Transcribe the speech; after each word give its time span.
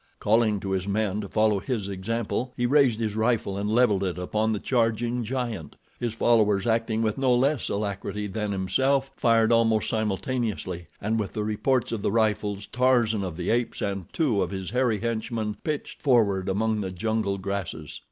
Calling 0.19 0.59
to 0.61 0.71
his 0.71 0.87
men 0.87 1.21
to 1.21 1.29
follow 1.29 1.59
his 1.59 1.87
example 1.87 2.55
he 2.57 2.65
raised 2.65 2.99
his 2.99 3.15
rifle 3.15 3.55
and 3.55 3.69
leveled 3.69 4.03
it 4.03 4.17
upon 4.17 4.51
the 4.51 4.59
charging 4.59 5.23
giant. 5.23 5.75
His 5.99 6.15
followers, 6.15 6.65
acting 6.65 7.03
with 7.03 7.19
no 7.19 7.35
less 7.35 7.69
alacrity 7.69 8.25
than 8.25 8.51
himself, 8.51 9.11
fired 9.15 9.51
almost 9.51 9.89
simultaneously, 9.89 10.87
and 10.99 11.19
with 11.19 11.33
the 11.33 11.43
reports 11.43 11.91
of 11.91 12.01
the 12.01 12.11
rifles, 12.11 12.65
Tarzan 12.65 13.23
of 13.23 13.37
the 13.37 13.51
Apes 13.51 13.79
and 13.83 14.11
two 14.11 14.41
of 14.41 14.49
his 14.49 14.71
hairy 14.71 14.97
henchmen 15.01 15.57
pitched 15.63 16.01
forward 16.01 16.49
among 16.49 16.81
the 16.81 16.89
jungle 16.89 17.37
grasses. 17.37 17.99